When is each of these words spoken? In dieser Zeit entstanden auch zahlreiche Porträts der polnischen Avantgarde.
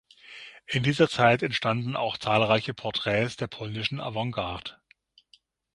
In 0.65 0.81
dieser 0.81 1.07
Zeit 1.09 1.43
entstanden 1.43 1.95
auch 1.95 2.17
zahlreiche 2.17 2.73
Porträts 2.73 3.37
der 3.37 3.45
polnischen 3.45 4.01
Avantgarde. 4.01 4.75